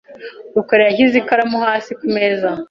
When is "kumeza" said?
1.99-2.49